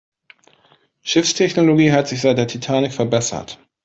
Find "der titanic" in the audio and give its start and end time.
2.39-2.91